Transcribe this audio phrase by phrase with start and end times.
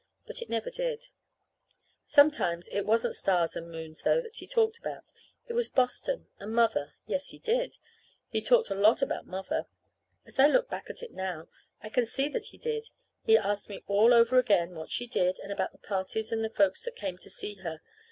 [0.25, 1.09] But it never did.
[2.07, 5.03] Sometimes it wasn't stars and moons, though, that he talked about.
[5.45, 6.95] It was Boston, and Mother.
[7.05, 7.77] Yes, he did.
[8.27, 9.67] He talked a lot about Mother.
[10.25, 11.49] As I look back at it now,
[11.83, 12.87] I can see that he did.
[13.25, 16.49] He asked me all over again what she did, and about the parties and the
[16.49, 17.79] folks that came to see her.